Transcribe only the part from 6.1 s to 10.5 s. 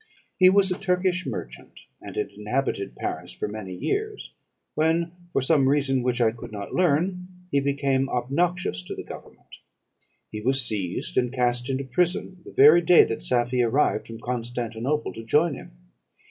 I could not learn, he became obnoxious to the government. He